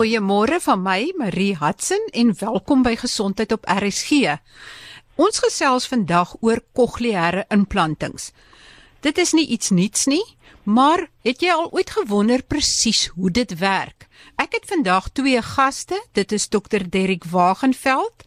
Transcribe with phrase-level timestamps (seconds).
[0.00, 4.30] Goeiemôre van my, Marie Hudson en welkom by Gesondheid op RSG.
[5.20, 8.30] Ons gesels vandag oor kokleaire implantings.
[9.04, 10.22] Dit is nie iets nuuts nie,
[10.64, 14.08] maar het jy al ooit gewonder presies hoe dit werk?
[14.40, 16.00] Ek het vandag twee gaste.
[16.16, 16.88] Dit is Dr.
[16.88, 18.24] Derrick Wagenveld.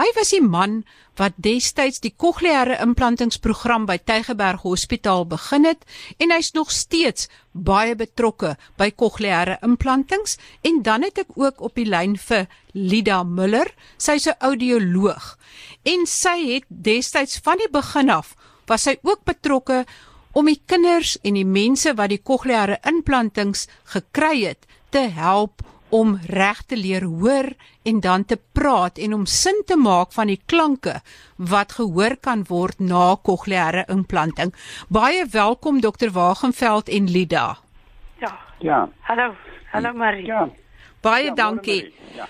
[0.00, 0.86] Hy was die man
[1.20, 5.84] wat destyds die kokleaire implantingsprogram by Tygerberg Hospitaal begin het
[6.18, 11.78] en hy's nog steeds baie betrokke by kokleaire implantings en dan het ek ook op
[11.78, 13.70] die lyn vir Lida Muller.
[13.98, 15.38] Sy's 'n audioloog
[15.84, 18.34] en sy het destyds van die begin af
[18.66, 19.84] was sy ook betrokke
[20.32, 25.62] om die kinders en die mense wat die kokleaire implantings gekry het te help
[25.94, 27.52] om reg te leer hoor
[27.86, 30.96] en dan te praat en om sin te maak van die klanke
[31.36, 34.50] wat gehoor kan word na kokleaire implanting.
[34.88, 37.58] Baie welkom dokter Wagenveld en Lida.
[38.18, 38.32] Ja.
[38.58, 38.88] Ja.
[39.06, 39.34] Hallo.
[39.70, 40.26] Hallo Marie.
[40.26, 40.48] Ja.
[41.00, 41.82] Baie Ja, dankie.
[41.82, 42.16] Marie.
[42.16, 42.26] Ja.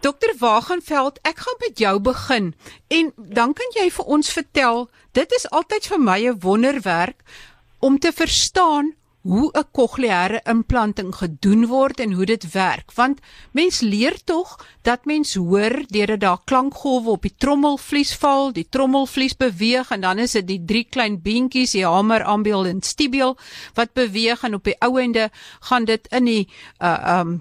[0.00, 2.50] Dokter Wagenveld, ek gaan met jou begin
[2.88, 7.22] en dan kan jy vir ons vertel, dit is altyd vir my 'n wonderwerk
[7.78, 13.20] om te verstaan hoe 'n kokleaire implanting gedoen word en hoe dit werk want
[13.52, 19.36] mens leer tog dat mens hoor deurdat daar klankgolwe op die trommelvlies val, die trommelvlies
[19.36, 23.36] beweeg en dan is dit die drie klein beentjies, die hamer, ambiel en stibiel
[23.74, 25.30] wat beweeg en op die ou ende
[25.60, 26.48] gaan dit in die
[26.80, 27.40] uh um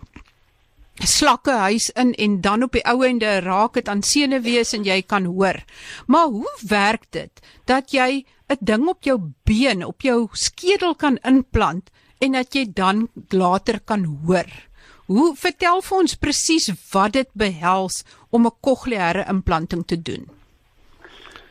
[0.94, 5.26] slakkehuis in en dan op die ou ende raak dit aan senuwees en jy kan
[5.26, 5.64] hoor.
[6.08, 11.18] Maar hoe werk dit dat jy 'n ding op jou been, op jou skedel kan
[11.24, 14.52] inplant en dat jy dan later kan hoor?
[15.06, 20.30] Hoe vertel vir ons presies wat dit behels om 'n kokleaire implanting te doen?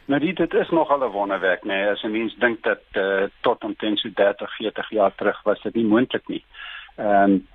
[0.04, 3.64] Nou dit, dit is nogal 'n wonderwerk, nee, as 'n mens dink dat uh, tot
[3.64, 6.44] omtrent so 30, 40 jaar terug was dit nie moontlik nie.
[6.96, 7.46] Ehm um,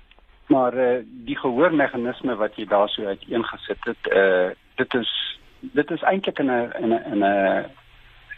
[0.48, 6.02] maar uh, die gehoormeganisme wat jy daar so uiteengesit het, uh dit is dit is
[6.02, 6.72] eintlik in 'n
[7.12, 7.64] in 'n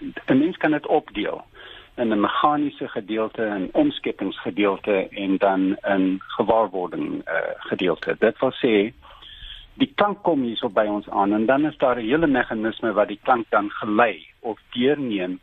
[0.01, 1.45] 'n mens kan dit opdeel
[1.97, 8.17] in 'n meganiese gedeelte en omskepingsgedeelte en dan 'n gewaarwording uh gedeelte.
[8.19, 8.93] Dit wil sê
[9.75, 13.09] die klank kom hierso by ons aan en dan is daar 'n hele meganisme wat
[13.09, 15.39] die klank dan gelei of deurneem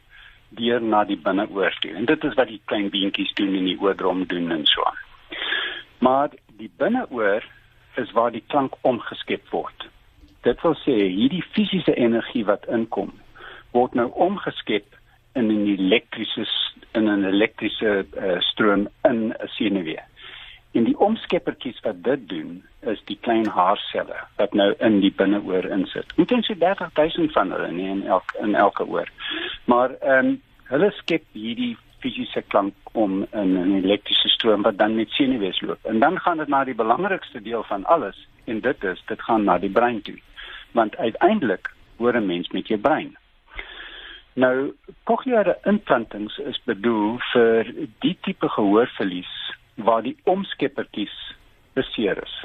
[0.49, 1.91] deur na die binneoor toe.
[1.91, 5.01] En dit is wat die klein beentjies doen en die oordrom doen en so aan.
[5.97, 7.43] Maar die binneoor
[7.95, 9.89] is waar die klank omgeskep word.
[10.41, 13.13] Dit wil sê hierdie fisiese energie wat inkom
[13.71, 14.85] word nou omgeskep
[15.33, 16.45] in 'n elektriese
[16.91, 19.99] in 'n elektriese uh, stroom in 'n senuwee.
[20.71, 25.65] En die omskeppertjies wat dit doen is die klein haarselle wat nou in die binneoor
[25.65, 26.13] insit.
[26.15, 29.09] Moet ons so 30000 van hulle nie in elke in elke oor.
[29.65, 34.95] Maar ehm um, hulle skep hierdie fisiese klank om in 'n elektriese stroom wat dan
[34.95, 35.85] met senuwees loop.
[35.85, 39.43] En dan gaan dit na die belangrikste deel van alles en dit is dit gaan
[39.43, 40.19] na die brein toe.
[40.71, 43.17] Want uiteindelik hoor 'n mens met jou brein.
[44.37, 44.73] Nou,
[45.09, 47.71] kokleaire implantings is bedoel vir
[48.05, 49.31] die tipe gehoorverlies
[49.81, 51.15] waar die omskeppertjies
[51.73, 52.35] beseer is,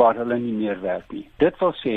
[0.00, 1.26] waar hulle nie meer werk nie.
[1.42, 1.96] Dit wil sê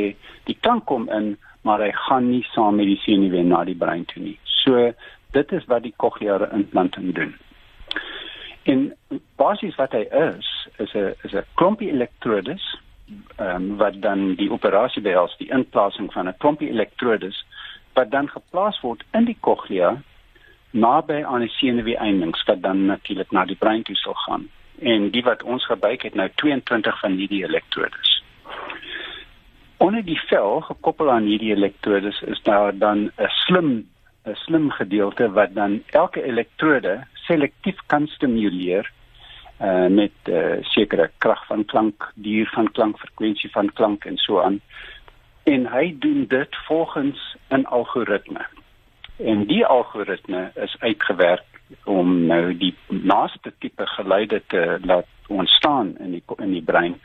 [0.50, 4.04] die klank kom in, maar hy gaan nie saam met die senuwee na die brein
[4.12, 4.36] toe nie.
[4.66, 4.90] So
[5.38, 7.32] dit is wat die kokleaire implanting doen.
[8.68, 8.90] En
[9.40, 10.52] basies wat hy is,
[10.84, 12.68] is 'n is 'n klompie elektrodes
[13.40, 17.46] ehm um, wat dan die operasie behels, die inplasing van 'n klompie elektrodes
[17.98, 19.96] wat dan geplaas word in die koglea
[20.72, 24.48] naby aan die senuweeindings wat dan natuurlik na die brein toe sal gaan.
[24.80, 28.14] En die wat ons gebruik het nou 22 van hierdie elektrodes.
[29.78, 33.88] Onder die vel gekoppel aan hierdie elektrodes is daar dan 'n slim
[34.26, 38.92] 'n slim gedeelte wat dan elke elektrode selektief kan stimuleer
[39.62, 44.42] uh met uh, sekere krag van klank, duur van klank, frekwensie van klank en so
[44.42, 44.62] aan.
[45.48, 48.46] En hy doen dit volgens 'n algoritme.
[49.18, 51.46] En die algoritme is uitgewerk
[51.84, 57.00] om nou die naaste tipe geluide te laat ontstaan in die in die brein.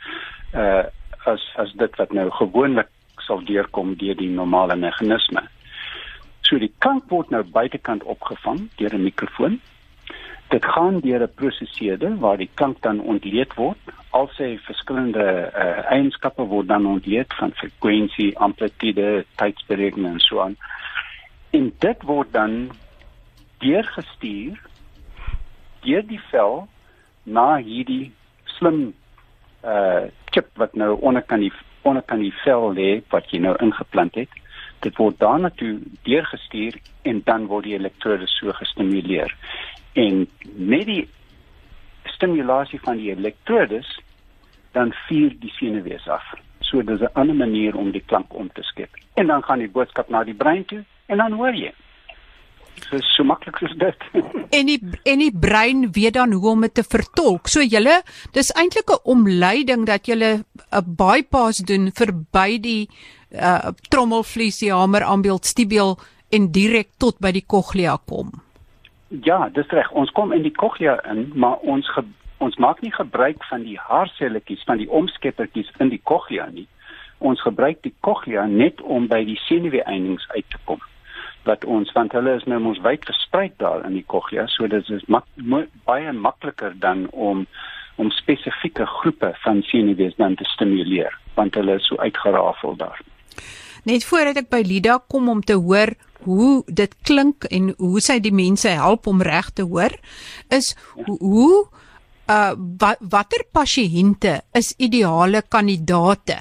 [0.53, 0.83] Uh
[1.23, 5.47] as as dit wat nou gewoonlik sal deurkom deur die normale meganisme.
[6.41, 9.61] So die klank word nou buitekant opgevang deur 'n mikrofoon.
[10.49, 13.79] Dit gaan deur 'n prosesseerder waar die klank dan ontleed word.
[14.13, 20.57] Al sy verskillende uh, eienskappe word dan ontleed van frekwensie, amplitude, tydsberekening en so aan.
[21.57, 22.57] En dit word dan
[23.63, 24.59] deurgestuur
[25.83, 26.67] deur die vel
[27.23, 28.11] na hierdie
[28.57, 28.93] slim
[29.63, 31.51] uh chip wat nou onderkant die
[31.85, 34.31] onderkant die vel lê wat jy nou ingeplant het
[34.83, 35.77] dit word daarna toe
[36.07, 36.77] deurgestuur
[37.09, 39.31] en dan word die elektrode so gestimuleer.
[39.93, 40.25] En
[40.55, 41.03] met die
[42.15, 43.89] stimulasie van die elektrodes
[44.73, 46.25] dan vier die senuwees af.
[46.59, 48.89] So dis 'n ander manier om die klank om te skep.
[49.13, 51.73] En dan gaan die boodskap na die brein toe en dan hoor jy.
[52.89, 53.99] So so maklik is dit.
[54.57, 57.47] en die en die brein weet dan hoe om dit te vertolk.
[57.47, 62.89] So julle dis eintlik 'n omleiding dat julle 'n bypass doen verby die
[63.31, 65.97] uh trommelvlies, die hamer, ambeeld, stibiel
[66.29, 68.31] en direk tot by die cochlea kom.
[69.21, 69.91] Ja, dis reg.
[69.91, 71.89] Ons kom in die cochlea in, maar ons
[72.43, 76.67] ons maak nie gebruik van die haarselletjies van die omskeppertjies in die cochlea nie.
[77.23, 80.81] Ons gebruik die cochlea net om by die senuweeëindings uit te kom
[81.43, 84.89] wat ons want hulle is nou mos wyd versprei daar in die cochlea, so dit
[84.95, 85.25] is mak,
[85.87, 87.47] baie makliker dan om
[88.01, 93.01] om spesifieke groepe van senuwees dan te stimuleer want hulle is so uitgerafel daar.
[93.85, 95.93] Net voordat ek by Lida kom om te hoor
[96.23, 99.93] hoe dit klink en hoe sy die mense help om reg te hoor,
[100.49, 101.82] is hoe, hoe
[102.33, 106.37] uh wat watter pasiënte is ideale kandidaate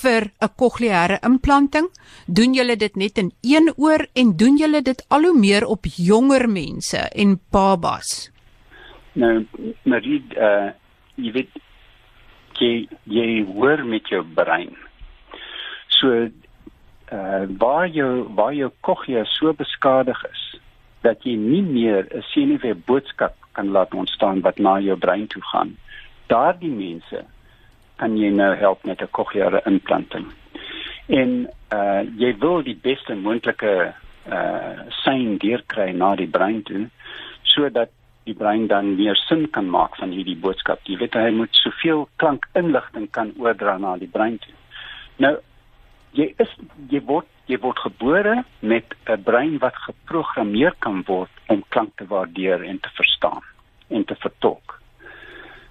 [0.00, 1.88] vir 'n kokleaire implanting?
[2.26, 5.84] Doen julle dit net in een oor en doen julle dit al hoe meer op
[5.84, 8.30] jonger mense en babas?
[9.12, 9.46] Nou,
[9.82, 10.70] Marie, uh,
[11.16, 11.50] jy weet
[12.60, 14.76] jy jy hoor met jou brein.
[15.88, 16.28] So
[17.12, 20.60] uh waar jou waar jou cochlea so beskadig is
[21.02, 25.42] dat jy nie meer 'n senuwee boodskap kan laat ontstaan wat na jou brein toe
[25.42, 25.76] gaan.
[26.26, 27.24] Daardie mense
[27.96, 30.26] kan jy nou help met 'n cochleaire implanting.
[31.08, 33.94] En uh jy wil die beste moontlike
[34.30, 36.88] uh sein deurkry na die brein toe
[37.42, 37.90] sodat
[38.24, 40.78] die brein dan meer sin kan maak van hierdie boodskap.
[40.84, 44.54] Jy weet hy moet soveel klankinligting kan oordra na die brein toe.
[45.16, 45.36] Nou
[46.12, 46.52] jy is
[46.90, 52.06] jy word jy word gebore met 'n brein wat geprogrammeer kan word om klank te
[52.06, 53.42] waardeer en te verstaan
[53.88, 54.80] en te vertolk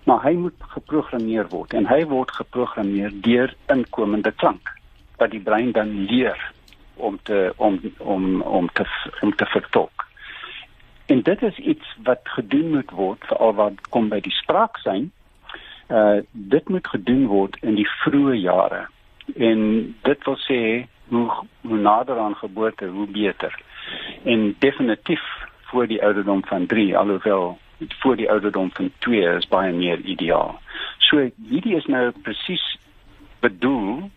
[0.09, 4.71] maar hy moet geprogrammeer word en hy word geprogrammeer deur inkomende klank
[5.19, 6.39] wat die brein dan leer
[6.95, 8.85] om te om om om te
[9.21, 10.07] om te vertolk.
[11.05, 15.11] En dit is iets wat gedoen moet word veral wat kom by die spraak sein.
[15.87, 18.85] Uh dit moet gedoen word in die vroeë jare.
[19.35, 19.61] En
[20.09, 20.61] dit wil sê
[21.09, 23.61] hoe, hoe nader aan geboorte hoe beter.
[24.23, 25.21] En definitief
[25.61, 27.57] voor die ouderdom van 3 alhoewel
[27.87, 30.59] voor die ouderdom van 2 is baie meer ideaal.
[30.97, 32.63] So hierdie is nou presies
[33.39, 34.09] bedoel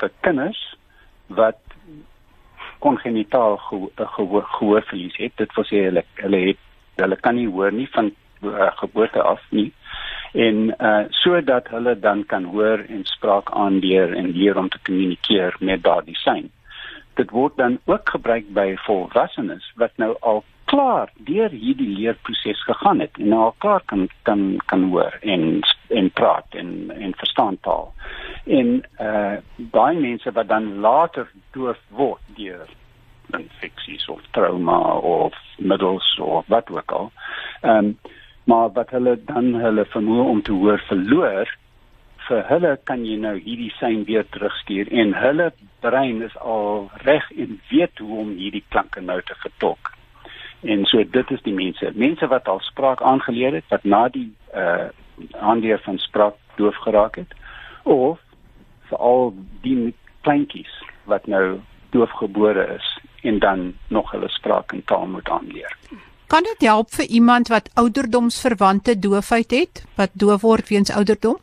[0.00, 0.60] vir kinders
[1.26, 1.58] wat
[2.78, 3.56] kongenitaal
[3.96, 5.36] gehoorverlies het.
[5.36, 6.66] Dit wil sê hulle hulle het
[7.00, 8.10] hulle kan nie hoor nie van
[8.42, 9.70] uh, geboorte af nie
[10.32, 15.56] en uh sodat hulle dan kan hoor en spraak aanleer en leer om te kommunikeer
[15.60, 16.50] met daardie sein.
[17.14, 23.00] Dit word dan ook gebruik by volwassenes wat nou al klaar deur hierdie leerproses gegaan
[23.00, 27.58] het en nou al klaar kan kan kan hoor en en praat en en verstaan
[27.60, 27.92] taal.
[28.46, 32.68] En uh baie mense wat dan later doof word deur
[33.38, 37.12] infeksies of trauma of middels of wat ook al.
[37.60, 37.98] Ehm um,
[38.50, 41.50] maar wat hulle dan hulle vermoë om te hoor verloor
[42.26, 45.50] vir hulle kan jy nou hierdie sein weer terugstuur en hulle
[45.84, 49.92] brein is al reg en weet hoe om hierdie klanke nou te vertolk.
[50.62, 54.30] En so dit is die mense, mense wat al spraak aangeleer het wat na die
[54.54, 54.90] uh
[55.36, 57.34] aanleer van spraak doof geraak het
[57.84, 58.20] of
[58.88, 59.92] veral die
[60.24, 60.72] kleintjies
[61.12, 61.58] wat nou
[61.92, 62.86] doofgebore is
[63.22, 65.76] en dan nog hulle spraak en taal moet aanleer.
[66.30, 71.40] Kan dit help vir iemand wat ouderdomsverwante doofheid het, wat doof word weens ouderdom?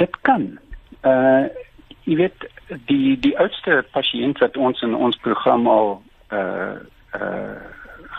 [0.00, 0.46] Dit kan.
[1.04, 1.44] Uh
[2.08, 2.46] jy weet
[2.88, 5.92] die die oudste pasiënt wat ons in ons program al
[6.32, 6.80] uh
[7.20, 7.60] uh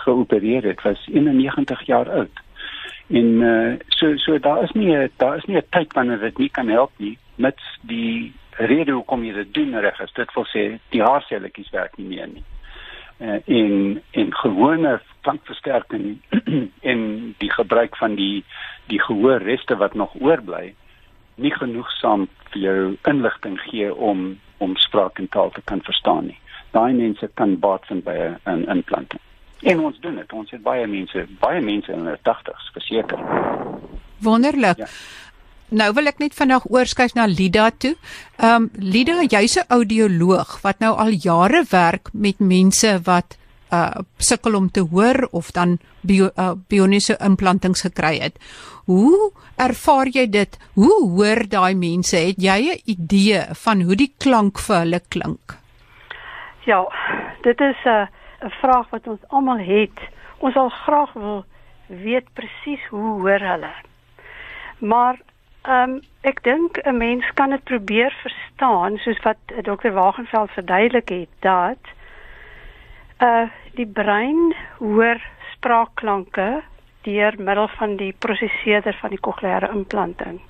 [0.04, 2.46] geopereer het was 91 jaar oud.
[3.10, 6.50] En uh so so daar is nie daar is nie 'n tyd wanneer dit nie
[6.50, 10.14] kan help nie met die rede hoekom jy dit doen reg is.
[10.14, 12.44] Dit wil sê die haarselletjies werk nie meer nie.
[13.20, 16.22] Uh in in gewone klankversterking
[16.92, 18.44] en die gebruik van die
[18.88, 20.76] die gehoorreste wat nog oorbly
[21.36, 26.40] nie genoegsaam vir jou inligting gee om om spraak en taal te kan verstaan nie
[26.74, 29.22] daai mense kan baat vind by 'n implanting.
[29.62, 30.34] En ons doen dit.
[30.34, 33.20] Ons het baie mense, baie mense in hulle 80's verseker.
[34.20, 34.78] Wonderlik.
[34.78, 34.88] Ja.
[35.74, 37.96] Nou wil ek net vandag oorskuif na Lida toe.
[38.38, 43.38] Ehm um, Lida, jy's 'n audioloog wat nou al jare werk met mense wat
[43.74, 48.38] uh sukkel om te hoor of dan bio, uh, bioniese implantings gekry het.
[48.86, 50.60] Hoe ervaar jy dit?
[50.74, 52.18] Hoe hoor daai mense?
[52.18, 55.58] Het jy 'n idee van hoe die klank vir hulle klink?
[56.66, 56.86] Ja,
[57.42, 58.08] dit is 'n uh,
[58.46, 59.98] 'n vraag wat ons almal het.
[60.38, 61.46] Ons sal graag wil
[61.88, 63.74] weet presies hoe hoor hulle.
[64.78, 65.18] Maar
[65.64, 69.92] Ehm um, ek dink 'n mens kan dit probeer verstaan soos wat Dr.
[69.92, 71.84] Wagenveld verduidelik het dat
[73.24, 75.22] uh die brein hoor
[75.54, 76.62] spraakklanke
[77.02, 80.42] deur middel van die prosesseerder van die kokleaire implanting.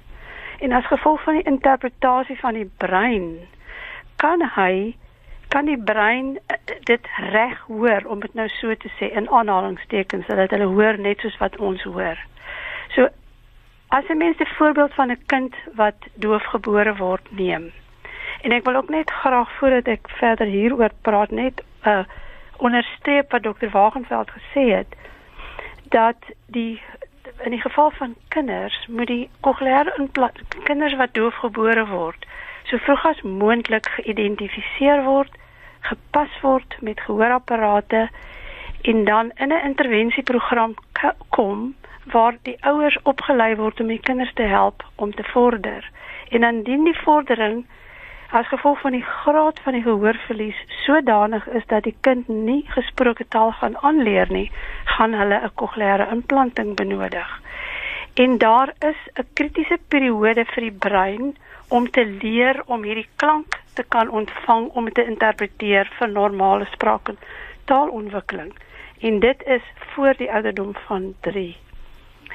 [0.60, 3.48] En as gevolg van die interpretasie van die brein
[4.16, 4.96] kan hy
[5.48, 10.28] kan die brein uh, dit reg hoor om dit nou so te sê in aanhalingstekens
[10.28, 12.18] dat hulle hoor net soos wat ons hoor.
[12.90, 13.10] So
[13.98, 17.72] As 'n mens 'n voorbeeld van 'n kind wat doofgebore word neem.
[18.42, 22.04] En ek wil ook net graag voordat ek verder hieroor praat net uh
[22.58, 24.96] onderstreep wat dokter Wagenveld gesê het
[25.90, 26.82] dat die
[27.44, 30.10] in die geval van kinders moet die kokleaire
[30.64, 32.26] kinders wat doofgebore word
[32.64, 35.32] so vroeg as moontlik geïdentifiseer word,
[35.80, 38.10] gepas word met gehoorapparate
[38.82, 40.76] en dan in 'n intervensieprogram
[41.30, 41.76] kom
[42.12, 45.90] waar die ouers opgelei word om die kinders te help om te vorder.
[46.30, 47.66] En indien die vordering
[48.34, 53.26] as gevolg van die graad van die gehoorverlies sodanig is dat die kind nie gesproke
[53.30, 54.52] taal gaan aanleer nie,
[54.98, 57.42] gaan hulle 'n kokleaire implanting benodig.
[58.14, 63.60] En daar is 'n kritiese periode vir die brein om te leer om hierdie klank
[63.74, 67.18] te kan ontvang om te interpreteer vir normale spraak en
[67.66, 68.54] taalontwikkeling.
[69.00, 71.56] En dit is voor die ouderdom van 3.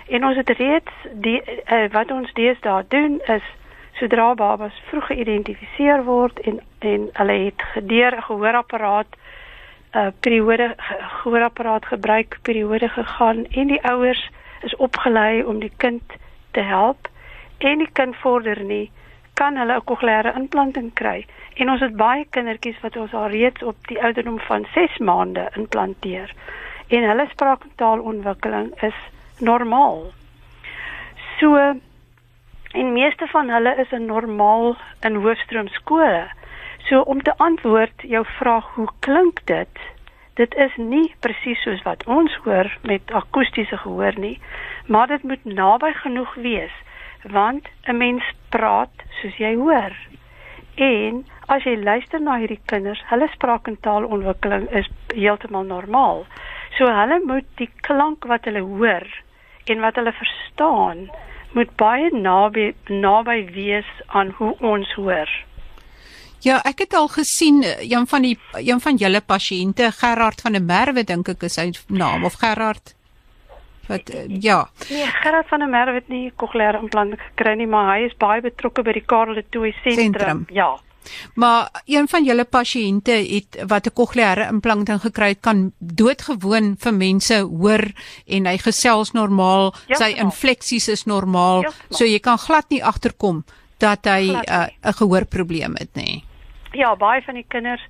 [0.09, 3.45] En ons het reeds die uh, wat ons deesdae doen is
[3.99, 9.17] sodra babas vroeg geïdentifiseer word en en hulle het gedeur 'n gehoorapparaat
[9.95, 10.75] uh, periode
[11.21, 14.31] gehoorapparaat gebruik periode gegaan en die ouers
[14.63, 16.03] is opgelei om die kind
[16.51, 17.09] te help
[17.59, 18.91] en die kind vorder nie
[19.35, 21.27] kan hulle 'n kokleaire implanting kry.
[21.55, 25.51] En ons het baie kindertjies wat ons al reeds op die ouderdom van 6 maande
[25.55, 26.35] implanteer.
[26.89, 28.99] En hulle spraak en taalontwikkeling is
[29.41, 30.13] normaal.
[31.39, 31.57] So
[32.73, 36.27] en meeste van hulle is in normaal in hoofstroom skole.
[36.89, 39.81] So om te antwoord jou vraag hoe klink dit?
[40.35, 44.41] Dit is nie presies soos wat ons hoor met akoestiese gehoor nie,
[44.87, 46.75] maar dit moet naby genoeg wees
[47.23, 49.93] want 'n mens praat soos jy hoor.
[50.75, 56.27] En as jy luister na hierdie kinders, hulle spraak en taalontwikkeling is heeltemal normaal.
[56.79, 59.07] So hulle moet die klank wat hulle hoor
[59.71, 61.09] en wat hulle verstaan
[61.57, 65.31] moet baie naby naby wees aan hoe ons hoor.
[66.45, 70.55] Ja, ek het al gesien eh, een van die een van julle pasiënte Gerard van
[70.55, 72.95] der Merwe dink ek is sy naam of Gerard
[73.89, 74.69] wat uh, ja.
[74.89, 78.43] Nee, Gerard van der Merwe het nie kokleaire implant gekry nie, maar hy is baie
[78.45, 80.45] betrokke by die Karel de Tooy sentrum.
[80.53, 80.75] Ja.
[81.35, 86.95] Maar een van julle pasiënte het wat 'n kokleaire implanting gekry het, kan doodgewoon vir
[86.95, 87.85] mense hoor
[88.27, 92.85] en hy gesels normaal, ja, sy infleksies is normaal, ja, so jy kan glad nie
[92.85, 93.45] agterkom
[93.79, 96.25] dat hy uh, 'n uh, gehoorprobleem het nie.
[96.73, 97.83] Ja, baie van die kinders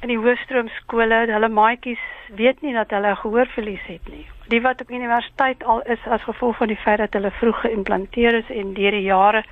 [0.00, 2.02] in die hoofstroom skole, hulle maatjies
[2.36, 4.26] weet nie dat hulle gehoorverlies het nie.
[4.48, 8.40] Die wat op universiteit al is as gevolg van die feit dat hulle vroeg geïmplanteer
[8.40, 9.44] is en deur die jare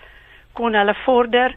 [0.58, 1.54] kon hulle vorder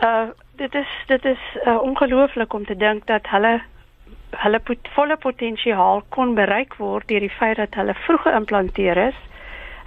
[0.00, 3.60] uh dit is dit is uh, ongelooflik om te dink dat hulle
[4.30, 9.18] hulle pot, volle potensiaal kon bereik word deur die feit dat hulle vroeg geïmplanteer is.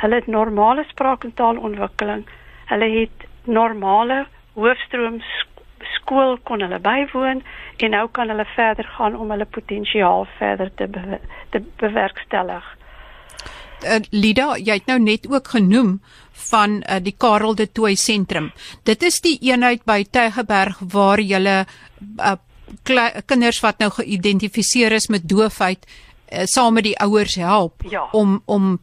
[0.01, 2.25] Hulle het normale spraak en taalontwikkeling.
[2.65, 5.21] Hulle het normale hoofstroom
[5.93, 7.43] skool kon hulle bywoon
[7.77, 11.19] en nou kan hulle verder gaan om hulle potensiaal verder te be,
[11.49, 12.65] te bewerkstellig.
[13.85, 15.99] Uh, Lida, jy het nou net ook genoem
[16.49, 18.51] van uh, die Karel de Tooy sentrum.
[18.83, 22.33] Dit is die eenheid by Tygerberg waar jy uh,
[23.25, 28.07] kinders wat nou geïdentifiseer is met doofheid uh, saam met die ouers help ja.
[28.11, 28.79] om om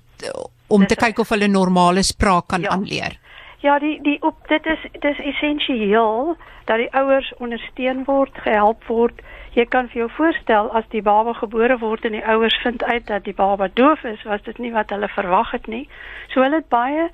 [0.72, 2.70] om te kyk of hulle normale spraak kan ja.
[2.70, 3.18] aanleer.
[3.60, 9.20] Ja, die die op dit is dis essensieel dat die ouers ondersteun word, gehelp word.
[9.52, 13.04] Jy kan vir jou voorstel as die baba gebore word en die ouers vind uit
[13.06, 15.88] dat die baba doof is, was dit nie wat hulle verwag het nie.
[16.32, 17.10] So hulle het baie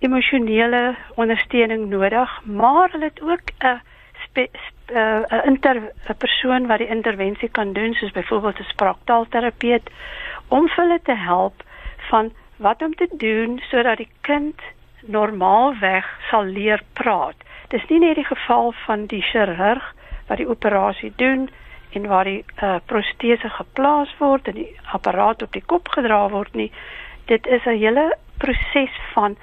[0.00, 3.80] emosionele ondersteuning nodig, maar hulle het ook 'n
[4.36, 5.76] 'n inter
[6.08, 9.90] 'n persoon wat die intervensie kan doen, soos byvoorbeeld 'n spraaktaalterapeut
[10.48, 11.62] om hulle te help
[12.08, 14.60] van wat om te doen sodat die kind
[15.00, 17.36] normaalweg sal leer praat.
[17.68, 19.94] Dis nie net die geval van die chirurg
[20.26, 21.50] wat die operasie doen
[21.90, 26.54] en waar die uh, protese geplaas word en die apparaat op die kop gedra word
[26.54, 26.70] nie.
[27.24, 29.36] Dit is 'n hele proses van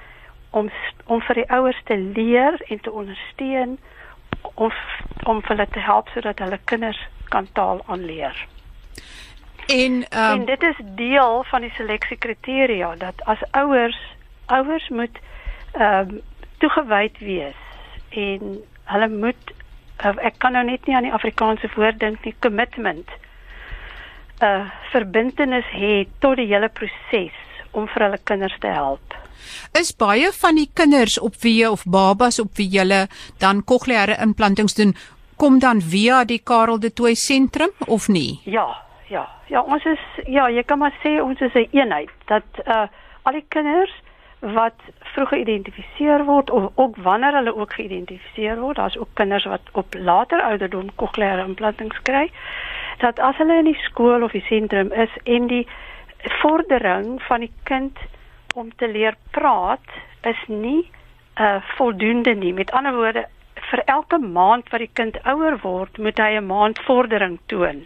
[0.50, 0.70] om
[1.06, 3.78] om vir die ouers te leer en te ondersteun
[4.54, 4.76] of
[5.24, 8.48] om hulle te help sodat hulle kinders kan taal aanleer.
[9.68, 14.00] En, um, en dit is deel van die seleksie kriteria dat as ouers
[14.46, 15.20] ouers moet
[15.72, 16.22] ehm um,
[16.58, 17.60] toegewyd wees
[18.10, 19.54] en hulle moet
[20.06, 23.10] uh, ek kan nou net nie aan die Afrikaanse woord dink nie commitment
[24.42, 27.36] 'n uh, verbintenis het tot die hele proses
[27.72, 29.16] om vir hulle kinders te help.
[29.80, 33.08] Is baie van die kinders op wie jy of babas op wie jy
[33.40, 34.96] dan kokleaire implantings doen,
[35.38, 38.40] kom dan via die Karel de Tooy sentrum of nie?
[38.44, 38.68] Ja,
[39.10, 39.28] ja.
[39.48, 42.88] Ja, ons is ja, jy kan maar sê ons is 'n een eenheid dat uh
[43.24, 43.94] al die kinders
[44.44, 44.80] wat
[45.14, 49.96] vroeg geïdentifiseer word of ook wanneer hulle ook geïdentifiseer word, daar's ook kinders wat op
[49.96, 52.32] later ouderdom kokleaire implantings kry,
[53.00, 55.68] dat as hulle in die skool of die sentrum is en die
[56.42, 58.00] vordering van die kind
[58.56, 60.84] om te leer praat is nie
[61.40, 62.54] uh voldoende nie.
[62.54, 63.26] Met ander woorde,
[63.72, 67.86] vir elke maand wat die kind ouer word, moet hy 'n maand vordering toon.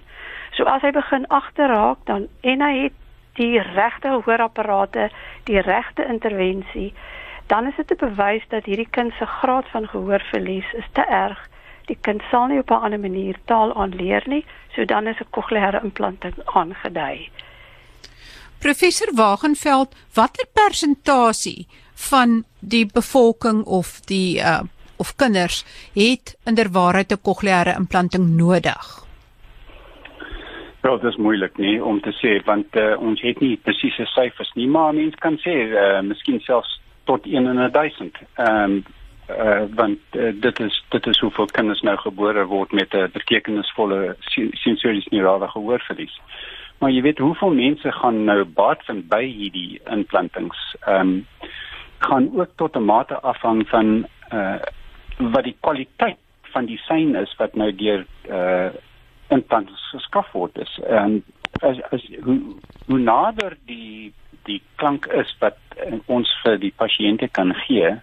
[0.52, 2.94] So as hy begin agterraak dan en hy het
[3.38, 5.10] die regte gehoorapparate,
[5.50, 6.94] die regte intervensie,
[7.48, 11.50] dan is dit 'n bewys dat hierdie kind se graad van gehoorverlies is te erg.
[11.86, 15.30] Die kind sal nie op 'n ander manier taal aanleer nie, so dan is 'n
[15.30, 17.30] kokleaire implanting aangedui.
[18.60, 24.60] Professor Wagenveld, watter persentasie van die bevolking of die uh
[25.00, 29.07] of kinders het inderwaarheid 'n kokleaire implanting nodig?
[30.88, 34.54] Wel, dit is moeilik nie om te sê want uh, ons het nie presiese syfers
[34.56, 36.78] nie, maar mens kan sê uh miskien selfs
[37.12, 38.22] tot 1 in 1000.
[38.44, 38.78] Ehm um,
[39.36, 44.16] uh want uh, dit is dit is hoeveel kinders nou gebore word met 'n betekenisvolle
[44.64, 46.16] sensoriese neurale gehoorverlies.
[46.80, 50.76] Maar jy weet hoeveel mense gaan nou baat vind by hierdie implantings.
[50.86, 51.28] Ehm um,
[52.00, 54.60] gaan ook tot 'n mate afhang van uh
[55.18, 58.72] wat die kwaliteit van die sein is wat nou deur uh
[59.30, 60.80] implantings geskaf word is.
[60.90, 61.24] Um,
[61.62, 62.40] as as hoe
[62.86, 64.14] hoe nader die
[64.48, 65.58] die klank is wat
[66.06, 67.96] ons vir die pasiënte kan gee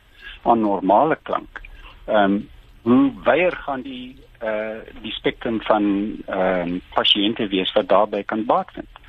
[0.43, 1.63] aan normale klank.
[2.07, 2.43] Ehm um,
[2.85, 5.85] hoe weier gaan die uh die spektrum van
[6.27, 9.01] ehm um, pasiënte wees wat daarbey kan baat vind.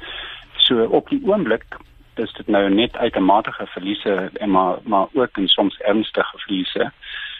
[0.57, 1.77] So op die oomblik
[2.15, 6.91] is dit nou net outomatiese verliese en maar maar ook en soms ernstige verliese.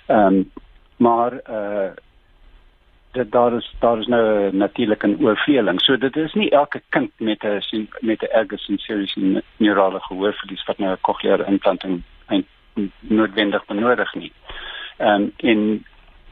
[0.06, 0.52] Ehm um,
[0.98, 1.92] maar uh
[3.16, 5.82] dit daar is daar is nou natuurlik 'n oorvleeling.
[5.82, 10.78] So dit is nie elke kind met 'n met 'n erge sensorie neurale gehoorverlies wat
[10.78, 12.04] nou 'n cochleaire implanting
[13.00, 14.32] noodwendig benodig nie.
[14.98, 15.86] Ehm um, in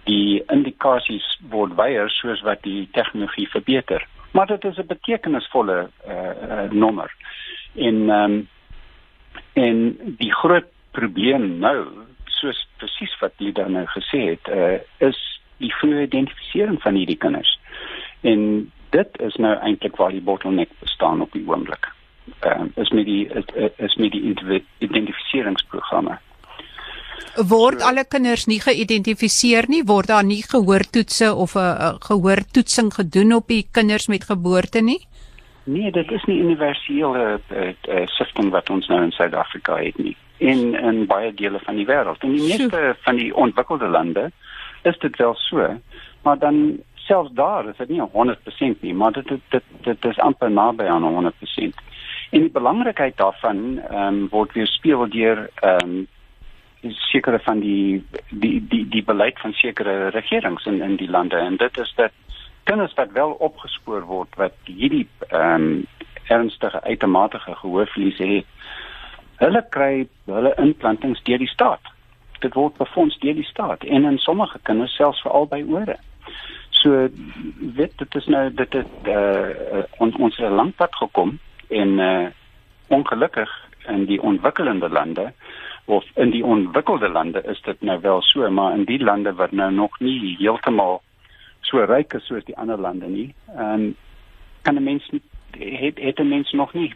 [0.03, 4.07] die indikasies word weier soos wat die tegnologie verbeter.
[4.31, 7.13] Maar dit is 'n betekenisvolle uh, uh nommer.
[7.75, 8.47] En ehm um,
[9.53, 11.87] en die groot probleem nou,
[12.25, 15.32] soos presies wat jy dan nou gesê het, uh is
[15.63, 17.51] die vroeë identifisering van hierdie kinders.
[18.21, 21.89] En dit is nou eintlik waar die bottleneck bestaan op die oomblik.
[22.39, 23.23] Ehm uh, is met die
[23.77, 24.35] is, met die
[24.79, 26.19] identifiseringsprogramme.
[27.49, 33.47] Word alle kinders nie geïdentifiseer nie, word daar nie gehoortoetse of 'n gehoortoetsing gedoen op
[33.47, 35.01] die kinders met geboorte nie?
[35.63, 40.15] Nee, dit is nie universele uh, sisteem wat ons nou in Suid-Afrika het nie.
[40.37, 42.23] In in baie dele van die wêreld.
[42.23, 44.31] In die meeste van die ontwikkelde lande
[44.83, 45.79] is dit wel so,
[46.23, 50.51] maar dan selfs daar is dit nie 100% nie, maar dit dit dit is amper
[50.51, 51.83] naby aan 100%.
[52.29, 56.07] En die belangrikheid daarvan ehm um, word weer speel deur ehm um,
[56.91, 61.57] sekere van die die die die beleid van sekere regerings in in die lande en
[61.57, 62.11] dit is dat
[62.63, 65.85] kinders wat wel opgespoor word wat hierdie ehm um,
[66.27, 68.45] ernstige outomatiese gehoorverlies het
[69.43, 71.92] hulle kry hulle implantings deur die staat
[72.43, 75.97] dit word befonds deur die staat en in sommige kinders selfs veral by ore
[76.83, 77.07] so
[77.79, 82.27] weet dit is nou dit het uh, on, ons het lank pad gekom en uh,
[82.87, 83.51] ongelukkig
[83.87, 85.31] in die ontwikkelende lande
[85.85, 89.51] of in die ontwikkelde lande is dit nou wel so, maar in die lande wat
[89.51, 91.01] nou nog nie heeltemal
[91.61, 93.91] so ryk is soos die ander lande nie, ehm
[94.63, 95.09] kan 'n mens
[95.59, 96.93] het het 'n mens nog nie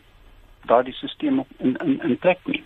[0.65, 2.63] daardie stelsel in in in plek nie.